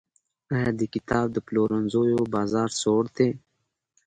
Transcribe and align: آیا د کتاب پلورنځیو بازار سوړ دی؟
آیا 0.53 0.69
د 0.79 0.81
کتاب 0.93 1.29
پلورنځیو 1.47 2.19
بازار 2.35 2.69
سوړ 2.81 3.03
دی؟ 3.15 3.29